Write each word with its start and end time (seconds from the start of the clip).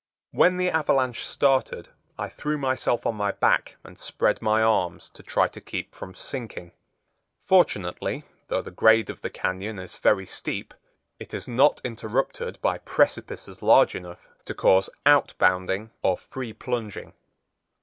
When 0.31 0.57
the 0.57 0.71
avalanche 0.71 1.23
started 1.23 1.89
I 2.17 2.27
threw 2.27 2.57
myself 2.57 3.05
on 3.05 3.13
my 3.13 3.33
back 3.33 3.75
and 3.83 3.99
spread 3.99 4.41
my 4.41 4.63
arms 4.63 5.09
to 5.11 5.21
try 5.21 5.47
to 5.49 5.61
keep 5.61 5.93
from 5.93 6.15
sinking. 6.15 6.71
Fortunately, 7.45 8.23
though 8.47 8.63
the 8.63 8.71
grade 8.71 9.11
of 9.11 9.21
the 9.21 9.29
cañon 9.29 9.79
is 9.79 9.97
very 9.97 10.25
steep, 10.25 10.73
it 11.19 11.35
is 11.35 11.47
not 11.47 11.81
interrupted 11.83 12.59
by 12.63 12.79
precipices 12.79 13.61
large 13.61 13.93
enough 13.93 14.27
to 14.45 14.55
cause 14.55 14.89
outbounding 15.05 15.91
or 16.01 16.17
free 16.17 16.51
plunging. 16.51 17.13